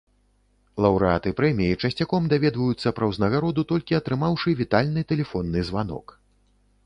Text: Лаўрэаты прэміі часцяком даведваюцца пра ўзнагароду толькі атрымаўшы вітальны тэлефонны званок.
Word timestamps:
Лаўрэаты 0.83 1.33
прэміі 1.39 1.75
часцяком 1.87 2.23
даведваюцца 2.31 2.93
пра 2.99 3.05
ўзнагароду 3.11 3.61
толькі 3.71 3.97
атрымаўшы 3.99 4.57
вітальны 4.61 5.01
тэлефонны 5.11 5.59
званок. 5.69 6.05